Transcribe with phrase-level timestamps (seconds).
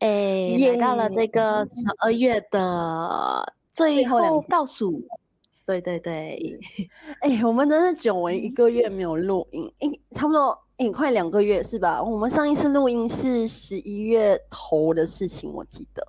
[0.00, 5.02] 哎，来到了这个十二月的最后倒数，
[5.66, 6.56] 对对对，
[7.20, 12.00] 哎，我们真是久违一个月没有录音，哎，差不多哎，快两个月是吧？
[12.00, 16.00] 我们上一次录音是十一月头的事情，我记得。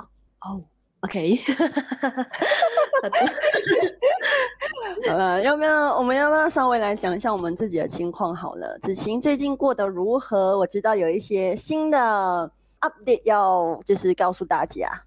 [0.41, 0.61] 哦
[1.01, 1.35] ，OK，
[5.09, 8.77] 好了，要不要我们要不要稍微来讲一下我们自己的情况好了？
[8.83, 10.59] 子晴最近过得如何？
[10.59, 12.51] 我知道有一些新的。
[12.81, 15.05] Update 要就是告诉大家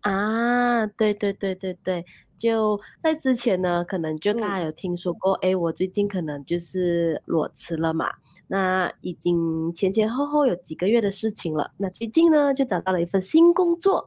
[0.00, 2.04] 啊，对对对对对，
[2.36, 8.08] 就在之前呢，可能就大家有听说过，哎，我最近可能就是裸辞了嘛，
[8.46, 14.06] 那已经前前后后有几个月的事情了，那最近呢就找到了一份新工作，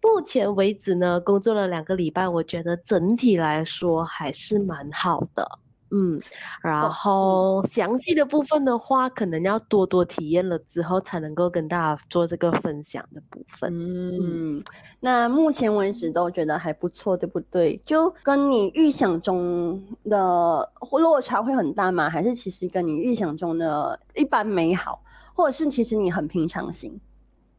[0.00, 5.59] 目前为止呢工作了两个礼拜，我觉得整体来说还是蛮好的。
[5.90, 6.20] 嗯，
[6.62, 13.70] 然后详细的部分的话，可能要多多体验了之后，才能够跟大家做这个分享的部分。
[13.72, 14.62] 嗯，
[15.00, 17.80] 那目前为止都觉得还不错，对不对？
[17.84, 22.08] 就跟你预想中的落差会很大吗？
[22.08, 25.02] 还是其实跟你预想中的一般美好，
[25.34, 27.00] 或者是其实你很平常心？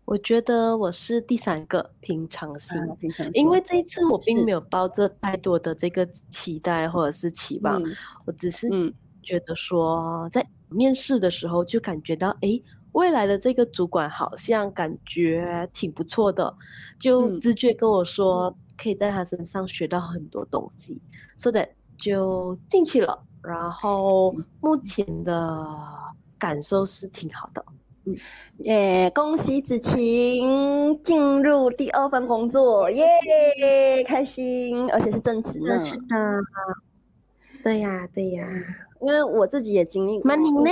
[0.06, 2.76] 我觉得我是第三个平常心，
[3.34, 7.82] 因为这一次我并没有抱着太多的这个期待或者是期望，
[8.26, 8.68] 我只是
[9.22, 12.60] 觉得说在面试的时候就感觉到，哎，
[12.92, 16.54] 未来的这个主管好像感觉挺不错的，
[17.00, 21.02] 就直觉跟我说可以在他身上学到很多东西，
[21.38, 21.66] 所以
[21.98, 25.66] 就进去了，然后目前的
[26.38, 27.64] 感受是挺好的。
[28.06, 28.16] 嗯，
[28.58, 29.12] 耶！
[29.14, 33.06] 恭喜子晴进入第二份工作，耶！
[34.06, 35.86] 开心，而且是正职呢。
[35.86, 36.42] 是的，
[37.64, 38.48] 对呀，对呀。
[39.02, 40.72] 因为我自己也经历过，那您呢？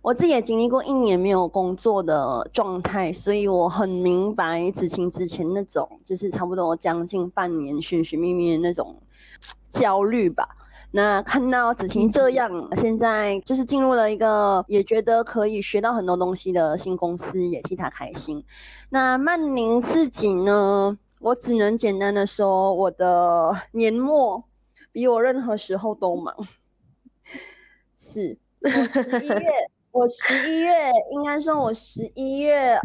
[0.00, 8.96] 我自己也经历过一年没有工作的状态，所以我很明白子晴之前那种，就是差不多将近半年寻寻觅觅的那种
[9.68, 10.48] 焦虑吧。
[10.94, 18.44] 那看到子晴这样，现在就是进入了一个也觉得可以学到很多东西的新公司，也替他开心。
[18.90, 20.98] 那曼宁自己呢？
[21.18, 24.44] 我只能简单的说，我的年末
[24.90, 26.34] 比我任何时候都忙。
[27.96, 28.36] 是，
[28.88, 29.46] 十一月，
[29.92, 30.74] 我十一月
[31.12, 32.76] 应该说，我十一月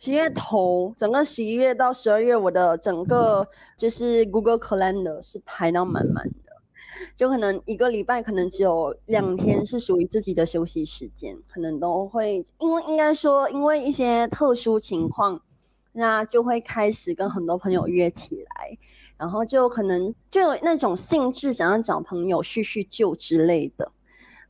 [0.00, 6.45] 十一月头，整个十一月到十二月，我的整个就是 Google Calendar 是排到满满的。
[7.16, 15.40] 就可能一个礼拜可能只有两天是属于自己的休息时间，可能都会因为应该说因为一些特殊情况，
[15.92, 18.78] 那就会开始跟很多朋友约起来，
[19.16, 23.90] 然后就可能就有那种兴致想要找朋友叙叙旧之类的，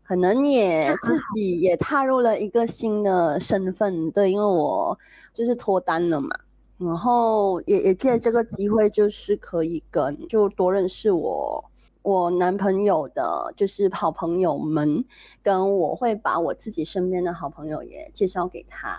[0.03, 4.99] 可能也自己也踏入了一个新的身份，对，因为我
[5.33, 6.37] 就是脱单了嘛，
[6.79, 11.65] 然后也也借这个机会就是可以跟就多认识我。
[12.07, 15.05] 我男朋友的就是好朋友们，
[15.43, 18.97] 跟我会把我自己身边的好朋友也介绍给他，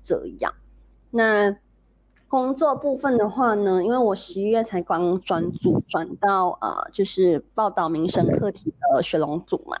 [0.00, 0.54] 这样。
[1.10, 1.54] 那
[2.28, 9.76] 工作部分的话呢，因为我十一月才刚转组转到呃，就是报道民生课题的雪龙组嘛。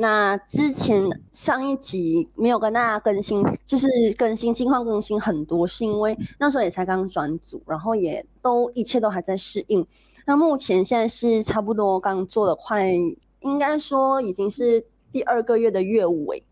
[0.00, 9.84] 那之前上一集没有跟大家更新，就是更新近况更新很多，是因为那时候也才刚转组，然后也都一切都还在适应。
[10.24, 12.92] 那目前现在是差不多刚做了快，
[13.40, 16.44] 应该说已经是第二个月的月尾。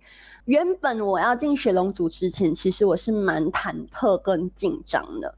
[0.46, 5.36] 原本我要进雪龙组之前，其实我是蛮忐忑跟紧张的，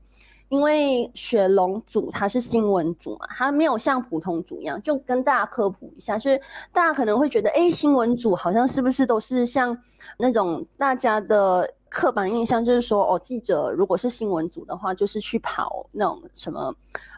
[0.48, 6.40] 因为雪龙组它是新闻组嘛，它没有像普通组一样，就跟大家科普一下，就是
[6.72, 9.76] 大家可能会觉得，哎，新闻组好像是不是都是像
[10.18, 16.74] 那种大家的刻板印象，就是说，哦，记者如果是新闻组的话，就是去跑那种什么。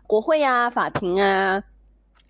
[0.07, 1.63] 国会啊，法庭啊，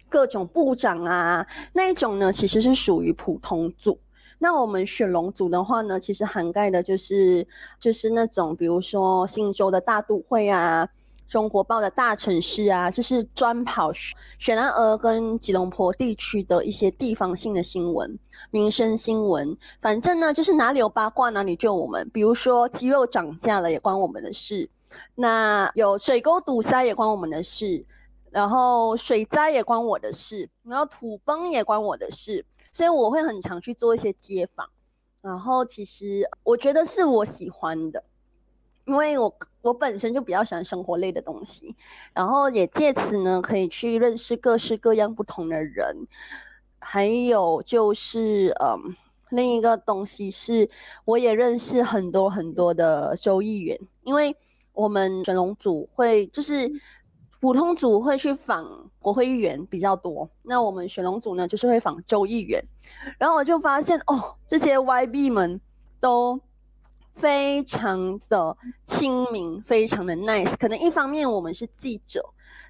[0.07, 3.99] 各种部长啊，那一种呢，其实是属于普通组。
[4.43, 7.47] 那我们雪龙组的话呢，其实涵盖的就是
[7.79, 10.89] 就是那种，比如说新州的大都会啊，
[11.29, 18.19] 中国报的大城市啊，就是专跑雪兰莪跟吉隆坡地区的一些地方性的新闻、
[18.51, 19.55] 民生新闻。
[19.83, 22.09] 反正呢，就是哪里有八卦哪里就我们。
[22.11, 24.71] 比如说鸡肉涨价了，也关我们的事。
[25.15, 27.85] 那有水沟堵塞也关我们的事，
[28.31, 34.69] 然后水灾也关我的事，然后土崩也关我的事，所以我会很常去做一些街访。
[35.21, 38.03] 然后其实我觉得是我喜欢的，
[38.87, 41.77] 因为我我本身就比较喜欢生活类的东西，
[42.15, 46.07] 然后也借此呢可以去认识各式各样不同的人，
[46.79, 48.97] 还有就是嗯。
[49.33, 50.69] 另一个东西是，
[51.05, 54.37] 我也认识很多很多的州议员，因为
[54.73, 56.69] 我们选龙组会就是
[57.41, 62.63] 普通组会去访国会议员比较多，那我们选龙组呢就是会访州议员，
[63.19, 65.59] 然后我就发现哦，这些 YB 们
[65.99, 66.39] 都
[67.15, 70.55] 非常的亲民，非常的 nice。
[70.59, 72.23] 可能一方面我们是记者，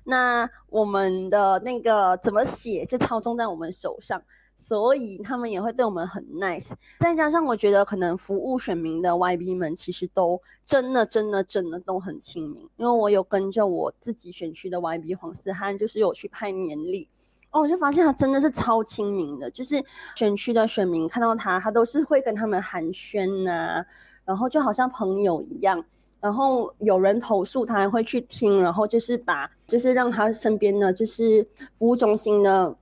[0.04, 4.22] 那我们的那个怎么写就操纵在我们手上。
[4.60, 17.08] 所以他们也会对我们很 nice，再加上我觉得可能服务选民的 YB 们其实都真的真的真的都很亲民，因为我有跟着我自己选区的 YB 黄思翰，就是有去拍年历，
[17.50, 19.82] 哦，我就发现他真的是超亲民的，就是
[20.14, 23.84] 选区的选民看到他，他都是会跟他们寒暄呐，
[24.26, 25.82] 然后就好像朋友一样，
[26.20, 32.76] 然后有人投诉他还会去听，然后就是把就是让他身边的就是服务中心的。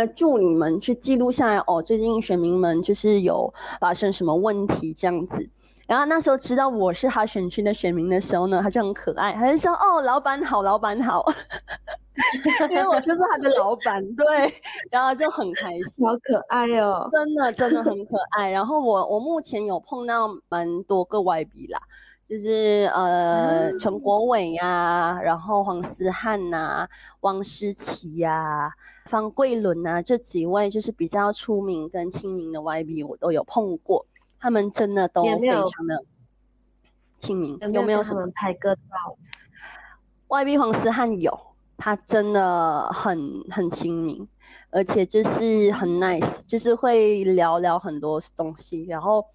[0.00, 5.48] 的助理们去记录下来哦，最近选民们就是有发生什么问题这样子。
[5.86, 11.22] 然后那时候知道我是他选区的选民的时候呢，他就很可爱，他就说：“哦，老板好，老板好。
[12.70, 14.54] ”因为我就是他的老板，对，
[14.90, 18.48] 然后就很开心，好可爱哦，真的真的很可爱。
[18.50, 21.80] 然后我我目前有碰到蛮多个 YB 啦，
[22.28, 26.88] 就是呃陈国伟呀，然后黄思翰呐，
[27.20, 28.72] 汪诗琪呀。
[29.06, 34.06] 方桂伦啊，这几位就是比较出名跟亲民的 YB，我都有碰过，
[34.38, 36.04] 他们真的都非常的
[37.18, 37.58] 亲民。
[37.72, 38.82] 有没有什么拍个照
[40.28, 41.38] ？YB 黄思翰有，
[41.76, 44.26] 他真的很很亲民，
[44.70, 49.26] 而且就是很 nice，就是会聊聊很多东西，然后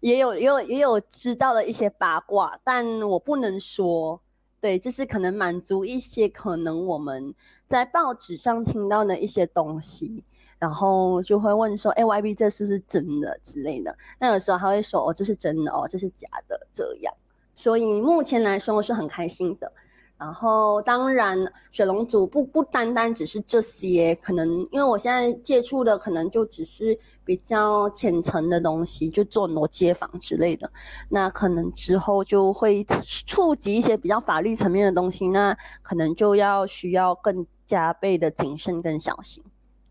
[0.00, 4.20] 也有也有也有知道了一些八卦，但我不能说。
[4.62, 7.34] 对，就是可能满足一些可能我们
[7.70, 10.24] 在报纸上听到的一些东西，
[10.58, 17.14] 然后就会问说：“哎，YB 这是不是真的之类的？”那有时候他会说：“哦，这是真的哦，这是假的。”这样，
[17.54, 19.72] 所以目前来说我是很开心的。
[20.20, 30.70] 然后，当然，水龙组不不单单只是这些，可能因为我现在接触的可能就只是比较浅层的东西，就做挪街坊之类的。
[31.08, 32.84] 那可能之后就会
[33.26, 39.42] 触及一些比较法律层面的东西，那可能就要需要更加倍的谨慎跟小心。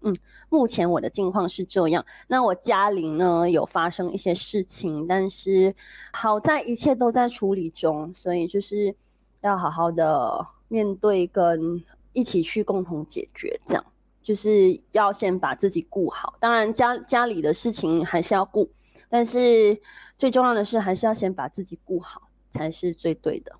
[0.01, 0.15] 嗯，
[0.49, 2.05] 目前我的境况是这样。
[2.27, 5.73] 那我家里呢有发生一些事情，但是
[6.13, 8.95] 好在一切都在处理中，所以就是。
[9.41, 11.83] 要好好的面对，跟
[12.13, 13.85] 一起去共同解决，这样
[14.21, 16.35] 就是要先把自己顾好。
[16.39, 18.69] 当然家家里的事情还是要顾，
[19.09, 19.79] 但是
[20.17, 23.53] 最重要的是还是要先把自己顾好，才是最对的。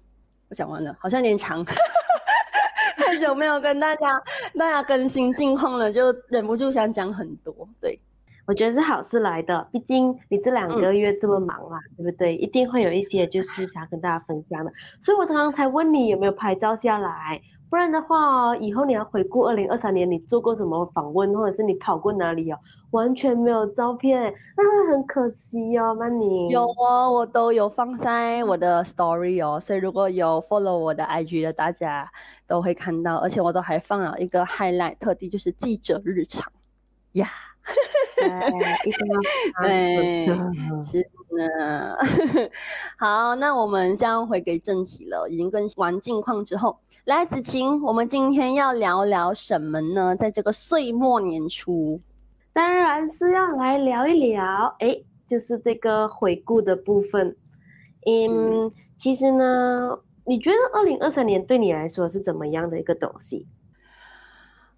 [0.50, 1.64] 我讲完了，好像有点长，
[2.98, 4.22] 太久没有跟大家
[4.58, 8.00] 大家更新近况了，就忍不住想讲很多，对。
[8.50, 12.36] 我觉得是好事来的，毕竟你这两个月这么忙嘛，对不对？
[12.36, 22.58] 一定会有一些就是想跟大家分享的，所以我刚刚才问你有没有拍照下来，不然的话，以后你要回顾二零二三年你做过什么访问，或者是你跑过哪里哦，
[22.90, 26.48] 完全没有照片，那会很可惜哦，曼妮。
[26.50, 32.12] 有哦，我都有放在我的 story 哦，所以如果有 follow 我的 IG 的大家
[32.48, 36.52] 都会看到，而且我都还放了一个 highlight，特地就是记者日常
[37.12, 37.28] 呀。
[38.86, 39.20] 一定要
[39.64, 40.26] 对，
[40.84, 42.50] 是的。
[42.98, 45.28] 好，那我们将回归正题了。
[45.30, 50.16] 已经更新完近况之后，来子晴，我们今天要聊聊什么呢？
[50.16, 52.00] 在这个岁末年初，
[52.52, 57.36] 当然是要来聊一聊，哎，就是这个回顾的部分。
[58.06, 63.48] 嗯，其实呢，你觉得二零二三年对你来说是怎么样的一个东西？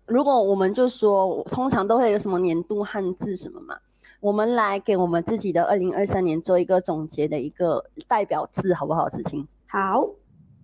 [0.06, 3.78] 如果我们就说，通常都会有什么年度汉字什么嘛，
[4.20, 9.08] 我们来给我们自己的二零二三年做一个总结的一个代表字，好不好？
[9.08, 10.10] 子晴，好，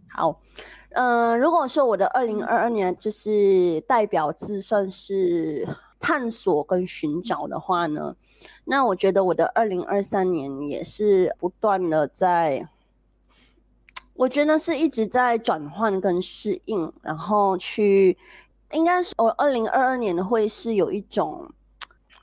[0.10, 0.42] 好，
[0.90, 5.66] 嗯，如果说我的二零二二年就是代表字算是
[6.00, 8.18] 探索跟寻找的话呢，
[8.66, 12.68] 那我觉得我的二零二三年也是不断的在，
[14.14, 18.18] 我觉得是一直在转换跟适应，然后去。
[18.74, 21.50] 应该是我二零二二年会是有一种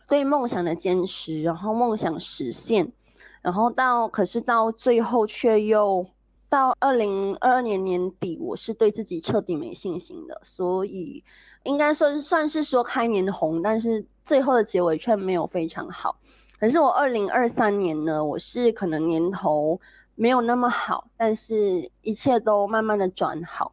[0.06, 2.92] 对梦想的坚持，然后梦想实现，
[3.40, 6.06] 然后到可是到最后却又
[6.48, 11.24] 到二零二二年年底，我是对自己彻底没信心的，所以
[11.62, 16.16] 应该算算是说开年红，但是最后的结尾却没有非常好。
[16.60, 19.80] 可是我二零二三年呢，我是可能年头
[20.14, 23.72] 没有那么好，但是一切都慢慢的转好。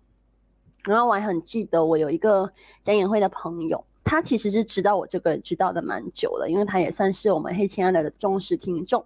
[0.83, 2.51] 然后我还很记得，我有一个
[2.83, 9.05] 讲演会的朋友，他其实是知道我这个人知道的蛮久了，因为他也算是我们黑亲爱的的忠实听众。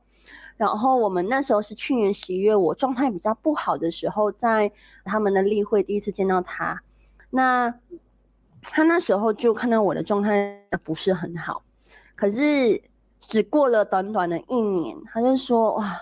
[0.58, 4.72] 然后我们那时候是去年十一月，我状态比较不好的时候，在
[5.04, 6.82] 他们的例会第一次见到他。
[7.30, 7.74] 那
[8.62, 11.62] 他那时候就看到我的状态不是很好，
[12.16, 12.82] 可是
[13.20, 16.00] 只过了短短的一年，他就说：“哇，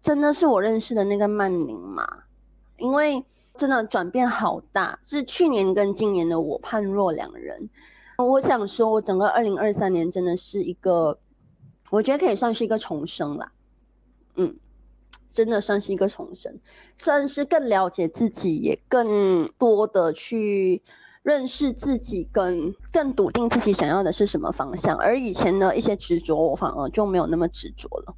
[0.00, 2.08] 真的是我认识的那个曼宁吗？
[2.78, 3.22] 因为
[3.56, 7.68] 真的转变好大，是去年跟今年的我判若两人。”
[8.16, 11.18] 我想说，我整个二零二三年真的是一个，
[11.90, 13.50] 我觉得可以算是一个重生了。
[14.36, 14.56] 嗯，
[15.28, 16.56] 真的算是一个重生，
[16.96, 20.80] 算是更了解自己，也更多的去
[21.24, 24.96] 认识自己，跟更笃定自己想要的是什么方向。
[24.96, 28.14] 而以前的一些执着，我反而就没有那么执着了。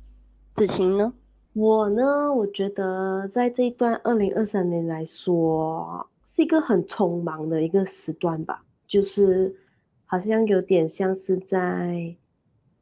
[0.55, 1.15] 子晴呢？
[1.57, 2.31] 我呢？
[2.35, 9.57] 我觉得在这一段二零二三年来说，是一个很匆忙的一个时段吧，就是
[10.05, 12.15] 好像有点像是在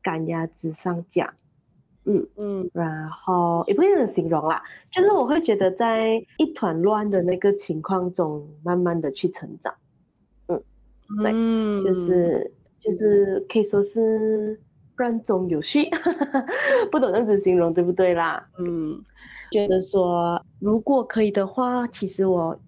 [0.02, 1.32] 赶鸭子上架。
[2.06, 9.72] 嗯嗯，然后也不能形容啦，就是我会觉得在一团乱的那个情况中，慢慢的去成长。
[10.48, 10.60] 嗯，
[11.22, 14.60] 对，就是就是可以说是
[14.96, 15.88] 乱中有序，
[16.90, 18.44] 不懂这样子形容对不对啦？
[18.58, 19.00] 嗯，
[19.50, 22.58] 觉得说如果可以的话，其实我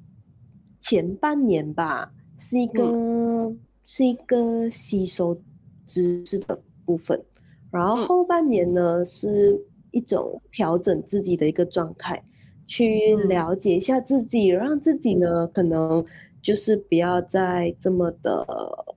[0.81, 3.53] 前半年吧是一个
[3.85, 5.41] 是一个吸收
[5.87, 7.23] 知识的部分。
[7.71, 12.23] 然后后半年呢，是一种调整自己的一个状态，
[12.67, 16.05] 去了解一下自己，让自己呢可能
[16.47, 18.47] 就是不要再这么的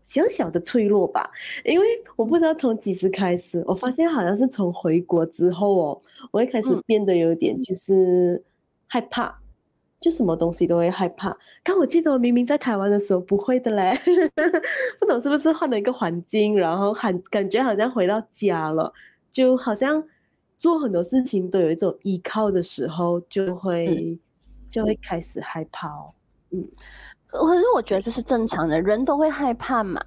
[0.03, 1.27] 小小的脆弱吧。
[1.65, 8.43] 因为我不知道从几时开始，我发现好像是从回国之后哦，我会开始变得有点就是
[8.85, 9.35] 害怕。
[9.99, 11.35] 就什么东西都会害怕。
[11.61, 13.99] 但，我记得我明明在台湾的时候不会的嘞，
[14.97, 18.93] 不懂是不是换了一个环境，然后很感觉好像回到家了，
[19.29, 20.01] 就好像
[20.55, 24.17] 做很多事情都有一种依靠的时候，就会
[24.71, 25.89] 就会开始害怕。
[26.51, 26.65] 嗯，
[27.31, 30.01] 可是我觉得这是正常的，人都会害怕嘛。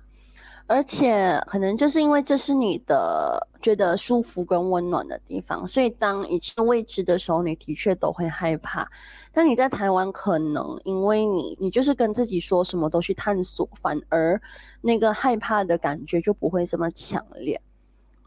[0.68, 8.88] 而且可能就是因为这是你的觉得舒服跟温暖的地方，所以当一切未知的时候，你的确都会害怕。
[9.32, 14.40] 但你在台湾，可能因为你你就是跟自己说什么都去探索，反而
[14.80, 17.60] 那个害怕的感觉就不会这么强烈。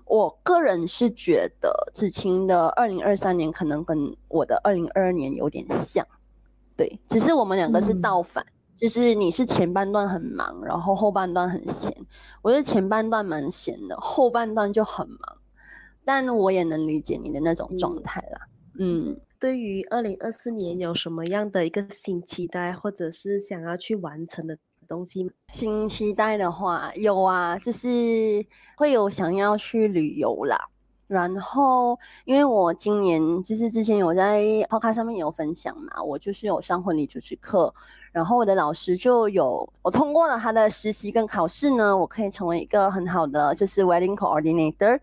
[0.05, 6.05] 我个人是觉得子晴的二零二三年可能跟我的二零二二年有点像，
[6.75, 8.45] 对，只是我们两个是倒反。
[8.75, 11.95] 就是你是前半段很忙，然后后半段很闲。
[12.41, 15.37] 我是前半段蛮闲的，后半段就很忙。
[16.03, 18.39] 但我也能理解你的那种状态啦。
[18.77, 25.31] 嗯，对于二零二四年有什么样的一个新期待，或者是想要去完成的东西？
[25.51, 28.45] 新期待的话有啊，就是
[28.77, 30.59] 会有想要去旅游啦。
[31.07, 37.73] 然后，因为我今年就是之前有在 Podcast 上面有分享嘛，我就是有上婚礼主持课。
[38.15, 44.97] 然后我的老师就有我通过了他的实习跟考试呢，我可以成为一个很好的就是 wedding coordinator。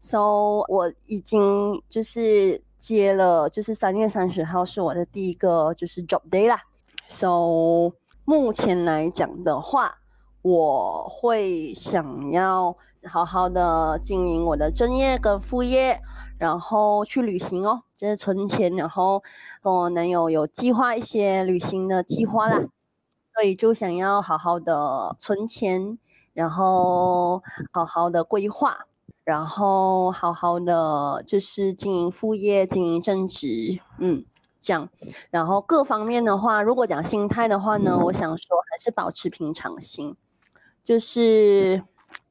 [0.00, 6.58] So 我已经就是接了，就是三月三十号是我的第一个就是 job day 啦。
[7.06, 7.92] So
[8.24, 9.98] 目前来讲的话，
[10.40, 16.00] 我会想要好好的经营我的正业跟副业。
[16.38, 19.22] 然后去旅行哦，就是存钱，然后
[19.62, 22.60] 跟我男友有计划一些旅行的计划啦，
[23.34, 25.98] 所以就想要好好的存钱，
[26.32, 28.86] 然后好好的规划，
[29.22, 34.24] 然后好好的就是经营副业，经营正职，嗯，
[34.60, 34.88] 这样。
[35.30, 40.14] 然后各方面的话，如果讲心态的话呢，我想说还是保持平常心，
[40.82, 41.82] 就是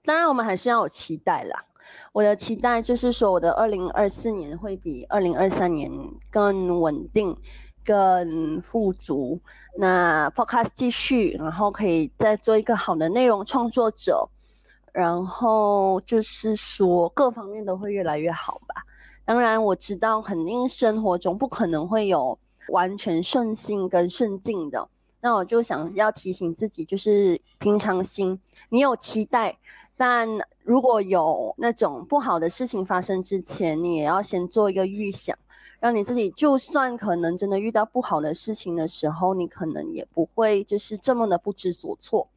[0.04, 1.66] 当然我们还是要有期待啦。
[2.14, 5.92] 我的期待就是说，我的二零二四年会比二零二三年
[6.30, 7.36] 更稳定、
[7.84, 9.42] 更富足。
[9.76, 14.30] 那 Podcast 继续，然后可以再做一个好的内容创作者，
[14.92, 18.84] 然后就是说各方面都会越来越好吧。
[19.26, 24.88] 当然，我知道肯定生活中不可能会有完全顺心跟顺境的。
[25.20, 28.40] 那我就想要提醒自己，就是平常心，
[28.70, 29.58] 你有期待。
[29.96, 30.28] 但
[30.64, 35.38] 如果有那种不好的事情发生之前，你也要先做一个预想，
[35.80, 42.28] 让你自己就算可能真的遇到不好的事情的时候，你可能也不会就是这么的不知所措。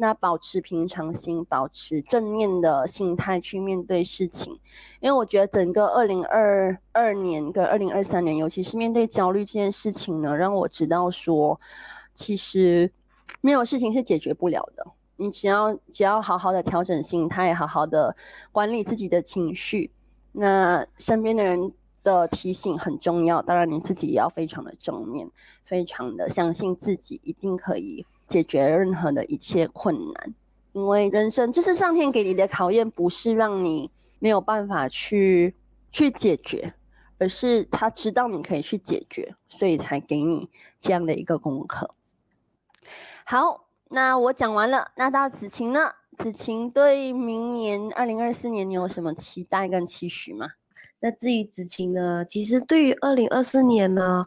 [0.00, 4.52] 那保持平常心，保持正面的心态去面对事情，
[5.00, 11.60] 因为我觉得整个二零二二年跟二零二三年，尤其是面对焦虑这件事情呢，让我知道说，
[12.14, 12.88] 其实
[13.40, 14.86] 没有事情是解决不了的。
[15.18, 18.16] 你只要只要好好的调整心态，好好的
[18.50, 19.90] 管理自己的情绪，
[20.32, 21.70] 那身边的人
[22.02, 23.42] 的提醒很重要。
[23.42, 25.30] 当然你自己也要非常的正面，
[25.66, 28.06] 非常的相信自己一定可以。
[28.28, 30.34] 解决任何的一切困难，
[30.72, 35.54] 因为人生就是上天给你的考验，不是让你没有办法去
[35.90, 36.74] 去解决，
[37.16, 40.46] 而是他知道你可以去解决，所以才给你
[40.78, 41.88] 这样的一个功课。
[43.24, 45.92] 好，那我讲完了，那到子晴呢？
[46.18, 50.46] 子晴对明年二零二四年你有什么期待跟期许吗？
[51.00, 52.24] 那至于子晴呢？
[52.24, 54.26] 其实对于二零二四年呢？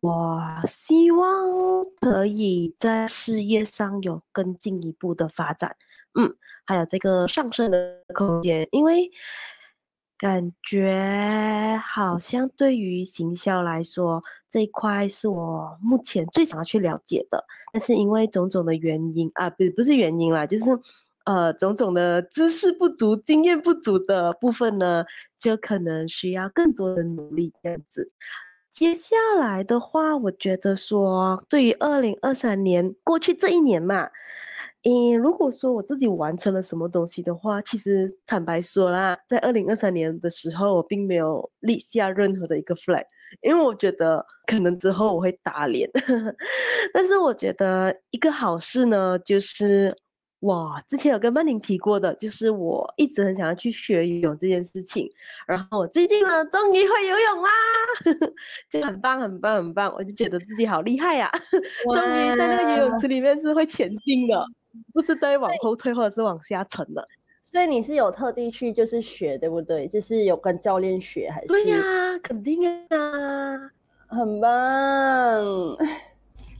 [0.00, 5.74] 我希望可以在事业上有更进一步的发展，
[6.14, 6.34] 嗯，
[6.66, 9.10] 还有这个上升的空间，因为
[10.16, 20.64] 感觉好像对于行销来说这一块是我目前最想要去了解的，但是因为种种的原因啊，不不是原因啦，就是
[21.24, 25.04] 呃种种的知识不足、经验不足的部分呢，
[25.38, 28.12] 就可能需要更多的努力这样子。
[28.70, 34.08] 接下来的话，我觉得说，对于二零二三年过去这一年嘛，
[34.84, 43.04] 嗯，如果说我自己完成了什么东西的话，其实坦白说啦，在二零二三年的时候，我并没有立下任何的一个 flag，
[43.42, 45.90] 因为我觉得可能之后我会打脸。
[46.92, 49.96] 但是我觉得一个好事呢，就是。
[50.40, 55.10] 哇，之前有跟曼宁提过的，就是我一直很想要去学游泳这件事情。
[55.46, 57.48] 然后我最近呢，终于会游泳啦，
[58.68, 59.90] 就很棒，很棒，很棒！
[59.96, 61.30] 我就觉得自己好厉害呀，
[61.88, 64.44] 终于在那个游泳池里面是会前进的，
[64.92, 67.06] 不是在往后退或者是往下沉的。
[67.42, 69.86] 所以你是有特地去就是学，对不对？
[69.88, 71.46] 就是有跟教练学还是？
[71.48, 71.78] 对呀，
[72.22, 73.70] 肯定啊，
[74.08, 74.50] 很棒。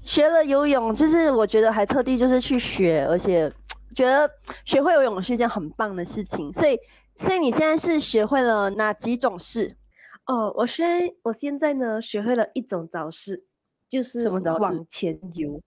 [0.02, 3.52] 学了游泳，就是我觉得还特地就是去学，而且。
[3.94, 4.28] 觉得
[4.64, 6.76] 学会游泳是一件很棒的事情，所以，
[7.16, 9.76] 所以你现在是学会了哪几种事？
[10.26, 13.44] 哦，我现，我现在呢学会了一种招式，
[13.88, 14.28] 就是？
[14.28, 15.62] 往前游。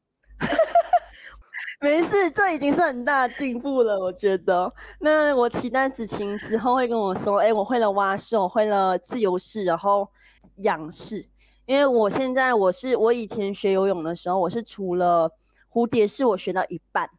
[1.80, 4.74] 没事，这已经是很大进步了，我觉得。
[5.00, 10.10] 那我期待子晴之后会跟我说，哎，我会了蛙式，我会了自由式，然后
[10.58, 11.24] 仰式。
[11.66, 15.32] 因为我现在我是我以前学游泳的时候，我是除了
[15.72, 17.10] 蝴蝶式我学到一半。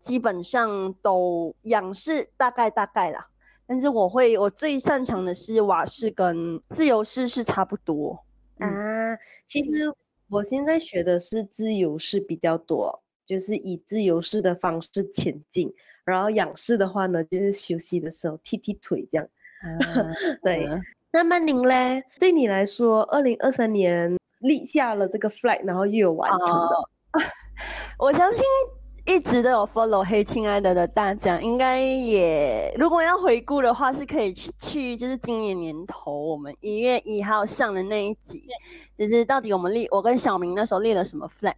[0.00, 3.26] 基本上都仰式大概大概啦，
[3.66, 8.24] 但是我会我最擅长的是蛙式跟自由式是差不多
[8.58, 8.68] 啊。
[9.48, 9.92] 其实
[10.28, 15.72] 我现在学的是自由式比较多，就是以自由式的方式前进，
[16.04, 19.28] 然后仰式的话呢，就是休息的时候踢踢腿这样。
[20.42, 20.66] 对，
[21.12, 26.88] 那曼宁嘞，对你来说，二零二三年立下了这个 flag，然后又有完成的，
[28.00, 28.40] 我相信。
[29.06, 38.46] 一直都有 follow 黑亲爱的的大家，应该也如果要回顾的话，是可以去去就是今年年头我们一月一号上的那一集，
[38.98, 41.54] 就是到底我们立我跟小明那时候立了什么 flag？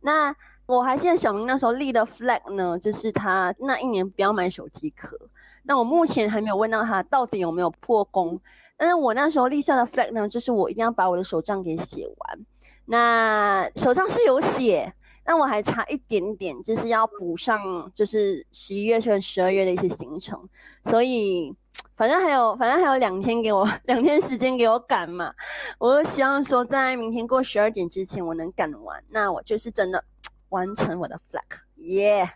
[0.00, 0.34] 那
[0.76, 5.18] 我还记得小明那时候立的 flag 呢，就是他那一年不要买手机壳。
[5.62, 8.40] 那我目前还没有问到他到底有没有破功，
[8.76, 12.38] 但是我那时候立下的 flag 呢，就是我一定要把我的手账给写完。
[12.84, 14.92] 那手账是有写。
[15.24, 20.48] 那我还差一点点，就是要补上，就是十一月跟十二月的一些行程，
[20.84, 21.54] 所以
[21.96, 25.30] 反正还有，反正还有两天给我 两天时间给我赶嘛。
[25.76, 30.02] 我希望说在明天过十二点之前我能赶完，那我就是真的
[30.50, 32.28] 完成我的 flag，耶。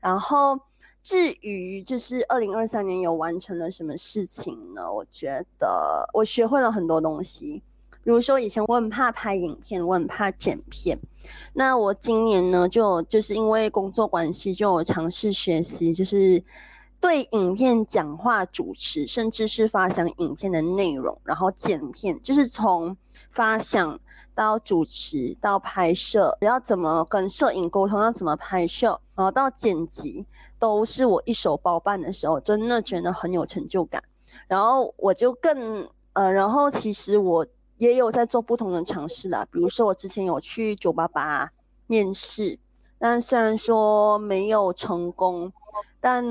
[0.00, 0.58] 然后
[1.02, 4.90] 至于就是二零二三年有完成了什么事情呢？
[4.92, 7.62] 我觉得我学会了很多东西。
[8.02, 10.98] 比如说，以前我很怕拍影片，我很怕剪片。
[11.52, 16.42] 那我今年呢，就就是因为工作关系，就尝试学习，就是
[16.98, 22.96] 对影片讲话、主持，甚至是发想影片的内容，然后剪片，就是从
[23.28, 24.00] 发想
[24.34, 30.26] 到主持到拍摄，要怎么跟摄影沟通，要怎么拍摄，然后到剪辑，
[30.58, 34.02] 都是我一手包办的时候，真的觉得很有成就感。
[34.46, 37.46] 然后我就更呃，然后其实我。
[37.80, 41.50] 也有在做不同的尝试啦，比如说我之前有去九八八
[41.86, 42.58] 面试，
[42.98, 45.50] 但虽然说没有成功，
[45.98, 46.22] 但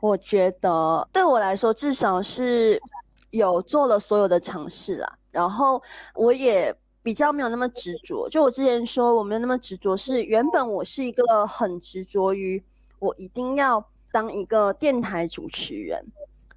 [0.00, 2.80] 我觉得对我来说至少是
[3.28, 5.18] 有做了所有的尝试啦。
[5.30, 5.82] 然后
[6.14, 6.74] 我也
[7.06, 8.28] 比较没有那么执着。
[8.28, 12.60] 就我之前说，我没有那么执着，是原本我是一个很执着于
[12.98, 16.04] 我一定要当一个电台主持人。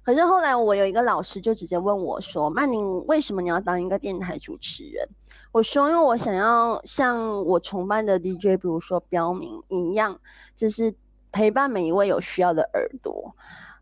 [0.02, 5.08] 可是后来我有一个老师就直接问我说：“曼宁，为什么你要当一个电台主持人？”
[5.52, 10.18] 我说：“因为我想要像我崇拜的 DJ，比如说标明一样，
[10.56, 10.92] 就是
[11.30, 13.32] 陪伴每一位有需要的耳朵，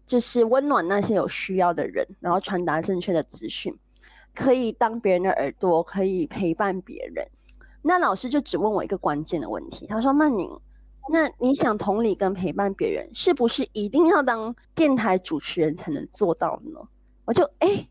[0.06, 3.74] 就是温暖那些有需要的人，然后传达正确的资讯，
[4.38, 7.26] 可以当别人的耳朵，可以陪伴别人。”
[7.82, 10.48] 那老师就只问我一个关键的问题，他说：“曼宁。”
[11.10, 16.78] 那你想同理跟陪伴别人，是不是一定要当电台主持人才能做到呢？
[17.24, 17.88] 我就哎，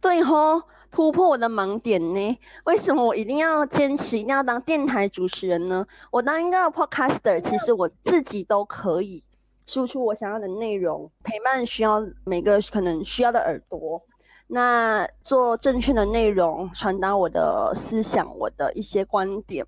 [0.00, 2.38] 对吼，突破我的盲点呢？
[2.64, 5.84] 为什么我一定要坚持一定要当电台主持人呢？
[6.12, 9.24] 我当一个 podcaster，其实我自己都可以
[9.66, 14.00] 输出我想要的内容，陪伴需要每个可能需要的耳朵，
[14.46, 19.66] 那做正确的内容，传达我的思想，我的一些观点，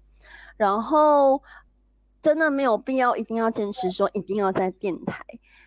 [0.57, 1.43] 然后。
[2.23, 5.23] 真的没有必要一定要坚持说一定要在电台。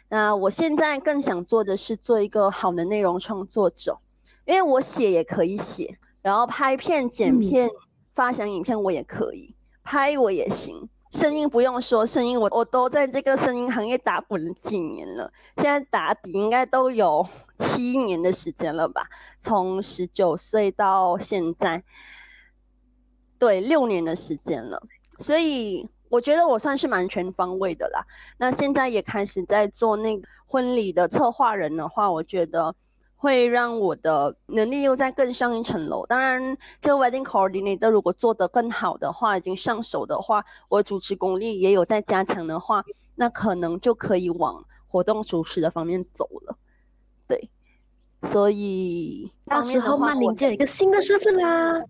[0.10, 3.98] 那我现在更想做的是做一个好的内容创作者，
[4.46, 7.70] 因为我写也可以写，然后拍片、剪片、
[8.12, 10.90] 发想影片我也可以拍，我也行。
[11.10, 19.08] 声音不用说，声音我我都在这个声音行业打滚了几年了，现在打底应该都有七年的时间了吧？
[19.40, 21.84] 从十九岁到现在，
[23.38, 24.82] 对，六年的时间了，
[25.20, 25.90] 所以。
[26.12, 28.04] 我觉得我算是蛮全方位的啦。
[28.40, 32.74] 那现在也开始在做那个婚礼的策划人的话，我觉得
[33.22, 36.06] 会让我的能力又再更上一层楼。
[36.06, 42.82] 当然，这个 wedding coordinator 如果做得更好的话，已经上手的话，我主持功力也有在加强的话，
[43.16, 46.56] 那可能就可以往活动主持的方面走了。
[47.28, 47.50] 对，
[48.24, 51.84] 所以到时候曼玲就有一个新的身份啦。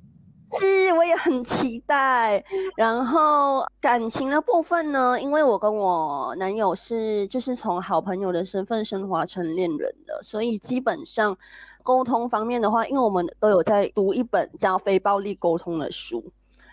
[0.58, 2.44] 是，我也很期待。
[2.76, 11.38] 然后感情的部分呢，因为我跟我男友是就是从好朋友的身份升华成恋人的，所以基本上
[11.84, 16.24] 沟通方面的话，因为我们都有在读一本叫《非暴力沟通》的书，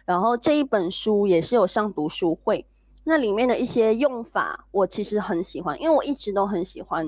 [0.05, 2.65] 然后这一本书也是有上读书会，
[3.05, 7.07] 那里面的一些用法我其实很喜欢，因为我一直都很喜欢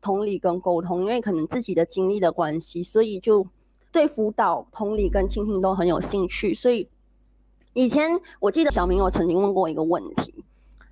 [0.00, 3.46] 同理跟沟通，因为可能自己的经历的关系，所以就。
[3.90, 6.88] 对辅导、同理跟倾听都很有兴趣，所以
[7.72, 10.44] 以前我记得小明有曾经问过一个问题，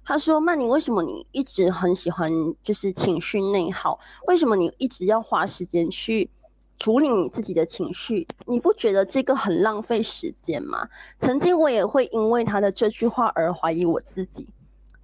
[0.04, 2.30] 他说：“曼宁，为什么你一直很喜欢
[2.62, 3.98] 就是情绪内耗？
[4.28, 6.30] 为什么你一直要花时间去
[6.78, 8.26] 处理你自己的情绪？
[8.46, 14.48] 你不觉得这个很浪费时间吗？”曾经我也会因为他的这句话而怀疑我自己。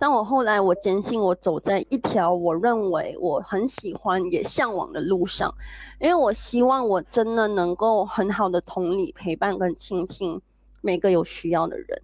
[0.02, 5.54] 但我后来，我坚信我走在一条我认为我很喜欢也向往的路上，
[6.00, 10.42] 因为我希望我真的能够很好的同理、陪伴跟倾听
[10.80, 12.02] 每个有需要的人，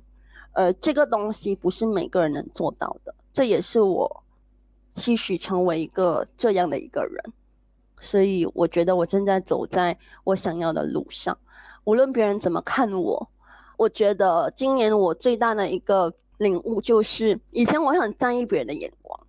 [0.53, 4.23] 而这个东西不是每个人能做到的，这也是我
[4.93, 7.21] 期许成为一个这样的一个人，
[7.99, 11.37] 所以我觉得我正在走在我想要的路上，
[11.83, 13.29] 无论别人怎么看我，
[13.77, 16.15] 我觉得今年我最大的一个。
[16.39, 19.27] 领悟就是，以前我很在意别人的眼光，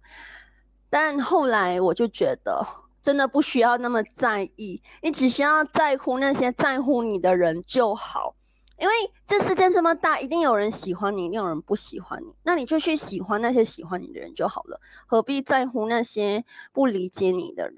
[0.89, 2.65] 但后来我就觉得，
[3.01, 8.35] 真的不需要那么在意，你只需要在乎那些在乎你的人就好。
[8.77, 8.93] 因为
[9.25, 17.77] 这世界这么大，一定有人喜欢你，一定有人不喜欢你，那你就去喜欢那些喜欢你的人就好了，何必在乎那些不理解你的人？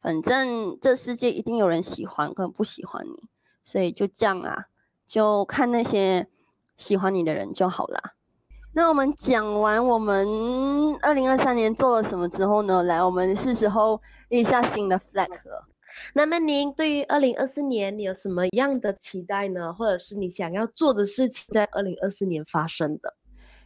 [0.00, 3.28] 反正这世界一定有人喜欢跟不喜欢你，
[3.62, 4.68] 所以就这样啊，
[5.06, 6.26] 就看那些
[6.78, 8.14] 喜欢你的人就好了。
[8.74, 10.26] 那我们讲完我们
[11.02, 12.82] 二零二三年做了什么之后呢？
[12.84, 15.68] 来，我们是时候立下新的 flag 了。
[16.14, 19.72] 那么您对于二零二四年你有什么样的期待呢？
[19.74, 23.14] 或者是你想要做的事情在二零二四年发生的？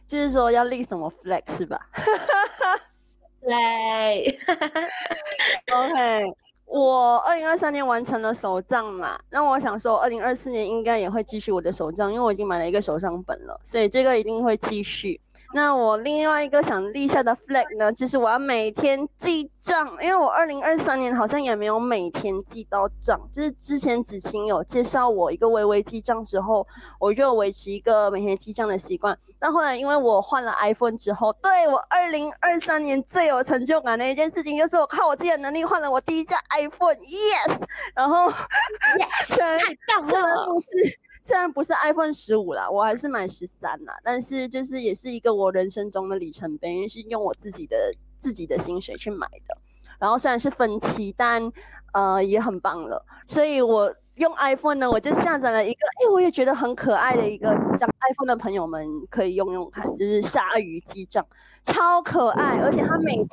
[0.05, 1.79] 就是说要立什么 flag 是吧？
[3.41, 4.39] 对，
[5.73, 6.33] OK。
[6.67, 15.19] 我二零二三年完成了手账嘛，那我想说，二零二四年应该也会继续我的手账，因为我已经买了一个手账本了，所以这个一定会继续。
[15.53, 26.67] 那我另外一个想立下的 flag 呢，就是我要每天记账，因为我二零二三年好像也没有每天记到账，就是之前子晴有介绍我一个微微记账之后，
[26.99, 29.17] 我就维持一个每天记账的习惯。
[29.39, 37.59] 但后来因为我换了 iPhone 之后，对我二零二三年最有成就感的一件事情，就是我靠我自己的能力换了我第一架 iPhone，yes，
[37.93, 38.31] 然后
[39.29, 39.59] 虽然
[40.07, 40.99] 虽然不是。
[41.23, 49.57] 虽然不是 iPhone 十五啦，我还是买十三啦，但是就是也是一个我人生中的里程碑，因为是用我自己的自己的薪水去买的。
[49.99, 51.51] 然后虽然是分期，但
[51.91, 53.05] 呃也很棒了。
[53.27, 61.25] 所以我用 iPhone 呢，我就下载了一个，哎，我也觉得很可爱的一个，让 iPhone 的朋友们可以用用看，就是鲨鱼记账，
[61.63, 63.27] 超可爱，而且它每天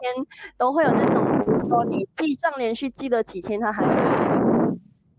[0.57, 3.95] 都会有那种，比如说你记账连续记了几天，它还会，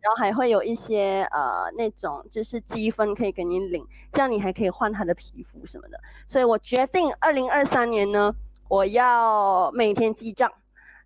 [0.01, 5.99] 然后还会有一些呃那种就是积分可以给你领，这样你还可以换它的皮肤什么的。
[6.27, 8.33] 所以我决定二零二三年呢，
[8.67, 10.51] 我要每天记账，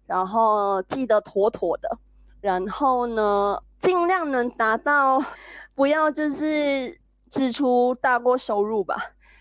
[0.05, 1.97] 然后记得妥妥的，
[2.41, 3.59] 然后呢。
[3.79, 5.23] 尽量能达到，
[5.73, 8.95] 不要就是支出大过收入吧，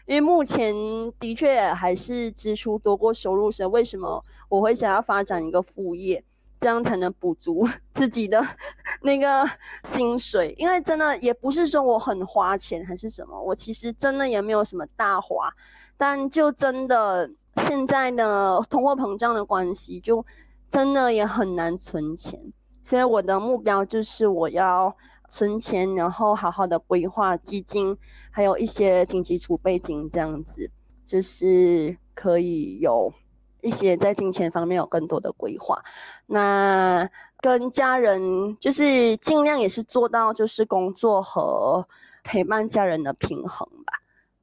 [0.06, 0.74] 因为目前
[1.18, 3.50] 的确还是支出多过收入。
[3.50, 6.22] 所以为什么我会想要发展一个副业，
[6.60, 8.44] 这样才能补足 自己的
[9.02, 9.48] 那个
[9.82, 10.54] 薪水？
[10.58, 15.50] 因为真的也不是说我很花钱还是什么，我其实真的也没有什么大花，
[15.96, 20.24] 但就真的现在的通货膨胀的关系，就
[20.68, 22.40] 真的也很难存钱。
[22.82, 24.96] 所以我的目标就是我要
[25.30, 27.96] 存钱，然后好好的规划基金，
[28.30, 30.70] 还有一些紧急储备金，这样子
[31.04, 33.12] 就是可以有
[33.60, 35.82] 一些在金钱方面有更多的规划。
[36.26, 37.08] 那
[37.40, 41.86] 跟家人就是尽量也是做到就是工作和
[42.24, 43.92] 陪伴家人的平衡吧。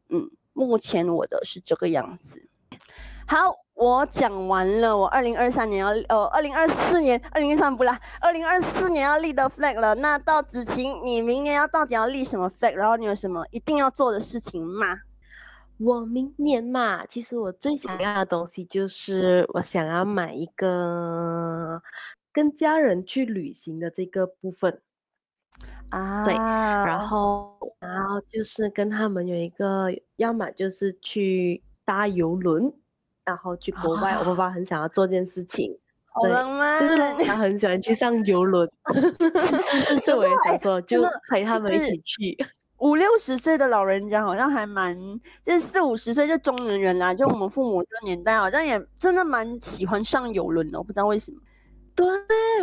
[0.10, 2.48] 嗯，目前我的是这个样子。
[3.28, 3.65] 好。
[3.76, 9.94] 我讲完了，我二零二三年要呃，二零二四年，二零二三不啦，二零二四年要立的 flag 了。
[9.96, 12.72] 那到子晴，你明年要到底要立什么 flag？
[12.72, 15.00] 然后你有什么一定要做的事情吗？
[15.78, 21.82] 我明年嘛，其实我最想要的东西就是我想要买一个
[22.32, 24.82] 跟家人去旅行的这个部分
[25.90, 32.72] 啊，对，然后然后就是跟他们有一个，要么就是去搭游轮。
[33.26, 42.38] 然后去国外，我爸爸很想要做件事情，好浪漫，就是他很喜欢去上游轮，是 是是，我也想说，就陪他们一起去。
[42.80, 44.96] 五六十岁的老人家好像还蛮，
[45.42, 51.40] 就是四五十岁就中年人啦，就我们父母这个年代，好像也真的蛮喜欢上游轮的，我不知道为什么。
[51.96, 52.06] 对，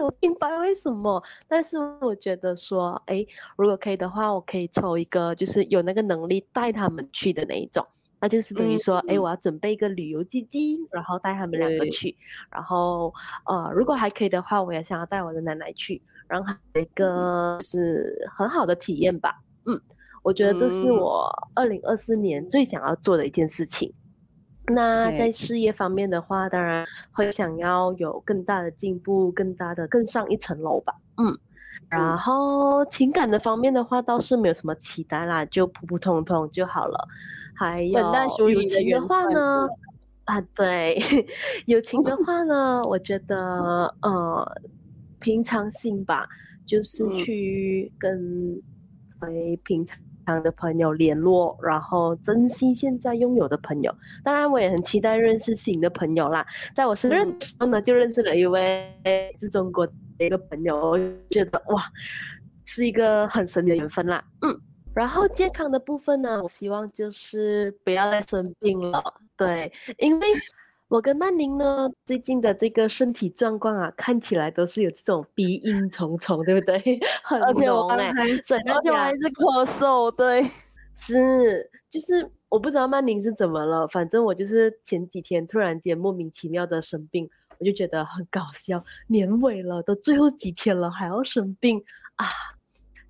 [0.02, 7.84] 我明白为什么，但是我觉得说，哎，如果可以的话，我可以抽一个，就是有那个能力带他们去的那一种。
[8.22, 12.16] 那就是等于说，哎，我要准备一个旅游基金，然后带他们两个去，
[12.52, 13.12] 然后
[13.46, 19.42] 呃，如果还可以的话，我也想要带我的奶奶去，然后一个是很好的体验吧。
[19.66, 19.80] 嗯，
[20.22, 23.92] 我觉得这是我二零二四年最想要做的一件事情。
[24.68, 30.94] 那在事业方面的话，当然会想要有更大的进步，更大的更上一层楼吧。
[31.16, 31.36] 嗯，
[31.88, 37.08] 然后情感的方面的话，倒是没有什么期待啦，就普普通通就好了。
[37.54, 39.68] 还有友情的话呢，
[40.24, 40.98] 啊，对，
[41.66, 44.62] 友情的话呢，我觉得呃，
[45.20, 46.26] 平常心吧，
[46.66, 48.60] 就是去跟
[49.20, 53.94] 非平常的朋友联络，然后珍惜现在拥有的朋友。
[54.24, 56.44] 当然，我也很期待认识新的朋友啦。
[56.74, 58.92] 在我生日的时候呢，就认识了一位
[59.38, 60.98] 是中国的一个朋友，我
[61.30, 61.84] 觉得哇，
[62.64, 64.24] 是一个很神的缘分啦。
[64.40, 64.60] 嗯。
[64.94, 69.02] 然后健康的部分呢，我希望就是不要再生病了。
[69.36, 70.26] 对，因为
[70.88, 76.76] 我跟曼宁呢，最近的这个身体状况啊，看起来都是有这种鼻音重重，对不对？
[77.24, 80.50] 而且我还，而且我还是咳嗽，对，
[80.94, 88.84] 是，就是我不知道曼宁是怎么了，反正我就是前几天突然间莫名其妙的生病，我就觉得很搞笑。
[89.06, 91.82] 年尾了，都最后几天了，还要生病
[92.16, 92.26] 啊！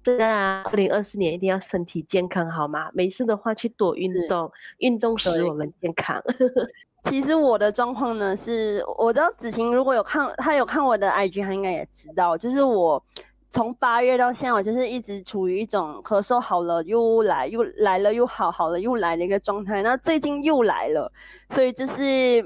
[0.03, 2.91] 对啊，二零二四年一定要身体健康，好吗？
[2.93, 6.21] 没事的话去多运动，运动使我们健康。
[7.05, 13.03] 其实我的状况呢，是我知道子晴如果有看，他有看我的 IG，他应该也知道，就是我
[13.51, 19.83] 从八月到现在，我就是一直处于一种咳嗽好了又来，又来了又好，好了又来的一个状态。
[19.83, 21.13] 那最近又来了，
[21.49, 22.45] 所以就是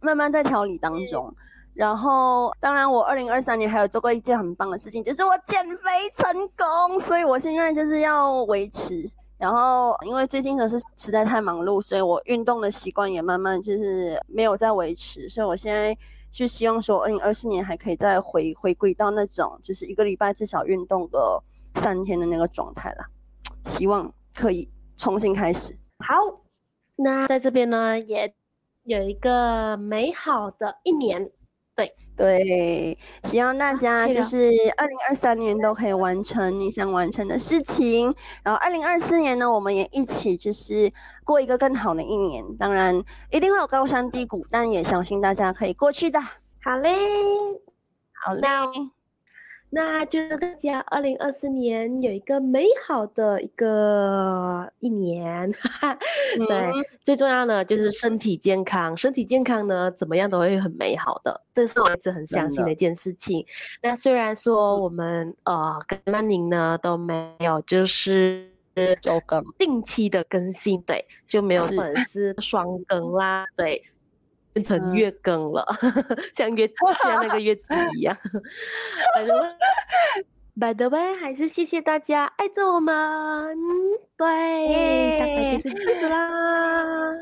[0.00, 1.34] 慢慢在调理当中。
[1.74, 7.00] 然后，当然，我二零二三年还有做过一件很棒的事情，就是我减肥成功。
[7.00, 9.10] 所以我现在就是要维持。
[9.36, 15.28] 然后，因为最近可是实在太忙碌，所以我运动的习惯也慢慢就是没有在维持。
[15.28, 15.96] 所以我现在
[16.30, 21.42] 就希望说，二零二四年还可以再回回归到那种就是一个礼拜至少运动个
[21.74, 23.04] 三天的那个状态了。
[23.64, 25.76] 希望可以重新开始。
[25.98, 26.14] 好，
[26.94, 28.32] 那在这边呢，也
[28.84, 31.32] 有一个美好的一年。
[31.76, 40.92] 对对，希望大家就是二零二三年都可以完成你想完成的事情，然后二零二四年呢，我们也一起就是
[41.24, 42.44] 过一个更好的一年。
[42.56, 46.20] 当然一定会有高山低谷，但也相信大家可以过去的。
[46.62, 46.94] 好嘞，
[48.24, 48.46] 好嘞。
[49.74, 55.50] 那就大家二零二四年有一个美好的一个一年，
[56.46, 56.70] 对，
[57.02, 63.44] 最重要的就是身体健康，身体健康呢怎么样都会很美好的，这是我一直很相信的一件事情。
[63.82, 68.48] 那虽然说我们呃跟曼宁呢都没有就是
[69.02, 73.82] 周更定期的更新，对，就没有粉丝双更啦，对。
[74.54, 75.66] 变成月更了，
[76.32, 76.66] 像月
[77.02, 78.16] 像那个月子一样。
[80.58, 83.54] By the way，还是谢谢大家爱着我们。
[84.16, 87.12] 对，大概就是这样子啦。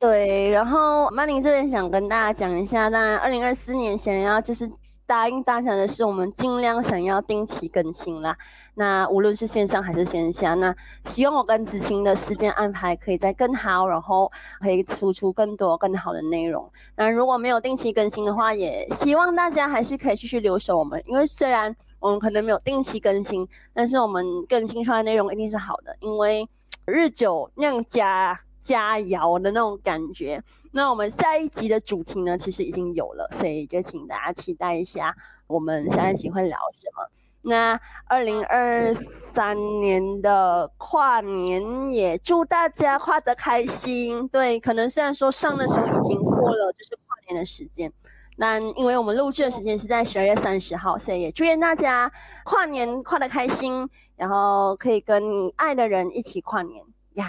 [0.00, 4.68] 对，然后曼宁这边想跟大家讲一下，当然，二零二四年想要就是。
[5.06, 8.36] 答应大家的是，我们尽量想要定期更新啦。
[8.74, 16.68] 那无论是线上还是线下，那希望我跟子晴的时间安排可以再更好，然后可以输出更多更好的内容。
[16.96, 26.48] 那如果没有定期更新的话，也希望大家还是可以继续留守我们，因为虽然我们可能没有定期更新，但是我们更新出来的内容一定是好的，因为
[26.84, 30.42] 日久酿佳佳肴的那种感觉。
[30.76, 37.08] 那我们下一集的主题呢，其实已经有了，所以就请大家期待一下，我们下一集会聊什么。
[37.40, 44.28] 那二零二三年的跨年，也祝大家跨得开心。
[44.28, 47.90] 对，可能虽然说上的时候已经过了，就是跨年的时间，
[48.36, 52.12] 那因为我们录制的时间是在十二月三十号，所以也祝愿大家
[52.44, 56.84] 跨年跨得开心，然后可以跟你爱的人一起跨年
[57.14, 57.24] 呀。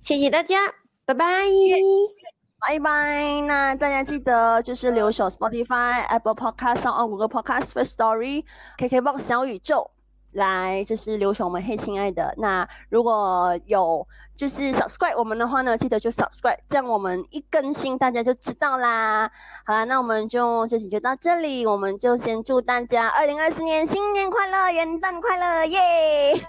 [0.00, 0.83] 谢谢大家。
[1.06, 1.26] 拜拜，
[2.66, 3.40] 拜拜。
[3.42, 8.44] 那大家记得就是留守 Spotify、Apple Podcast、上谷歌 Podcast、First Story、
[8.78, 9.90] KKBox、小宇宙
[10.32, 12.34] 来，就是留守我们嘿亲爱的。
[12.38, 19.30] 那如果有就是 subscribe 我们的话呢，记得就 subscribe，这样我们一更新大家就知道啦。
[19.66, 26.48] 好啦，那我们就这期就到这里，我们就先祝大家二零二四年新年快乐，元旦快乐，耶！